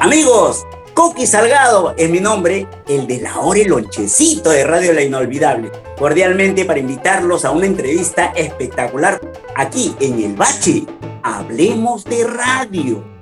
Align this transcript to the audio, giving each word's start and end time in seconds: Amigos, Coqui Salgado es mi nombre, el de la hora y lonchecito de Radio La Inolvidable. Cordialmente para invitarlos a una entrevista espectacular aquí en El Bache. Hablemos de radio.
Amigos, 0.00 0.64
Coqui 0.94 1.26
Salgado 1.26 1.92
es 1.96 2.08
mi 2.08 2.20
nombre, 2.20 2.68
el 2.86 3.08
de 3.08 3.20
la 3.20 3.40
hora 3.40 3.58
y 3.58 3.64
lonchecito 3.64 4.50
de 4.50 4.62
Radio 4.62 4.92
La 4.92 5.02
Inolvidable. 5.02 5.72
Cordialmente 5.98 6.64
para 6.64 6.78
invitarlos 6.78 7.44
a 7.44 7.50
una 7.50 7.66
entrevista 7.66 8.26
espectacular 8.36 9.20
aquí 9.56 9.96
en 9.98 10.22
El 10.22 10.36
Bache. 10.36 10.86
Hablemos 11.24 12.04
de 12.04 12.24
radio. 12.24 13.17